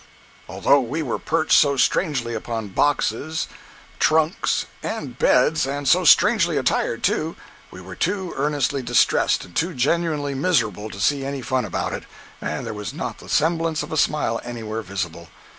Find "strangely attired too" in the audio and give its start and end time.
6.05-7.35